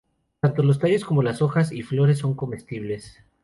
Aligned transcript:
Tanto 0.39 0.63
los 0.63 0.79
tallos 0.79 1.05
como 1.05 1.21
las 1.21 1.43
hojas 1.43 1.71
y 1.71 1.83
flores 1.83 2.17
son 2.17 2.33
comestibles. 2.33 3.19